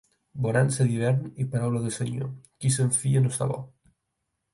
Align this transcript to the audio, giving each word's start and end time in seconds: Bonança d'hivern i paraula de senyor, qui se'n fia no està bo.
Bonança 0.43 0.85
d'hivern 0.91 1.27
i 1.43 1.45
paraula 1.51 1.81
de 1.83 1.91
senyor, 1.97 2.31
qui 2.65 2.73
se'n 2.77 2.89
fia 2.97 3.23
no 3.27 3.33
està 3.35 3.49
bo. 3.53 3.59